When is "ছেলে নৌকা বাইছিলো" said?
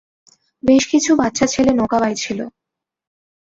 1.47-2.45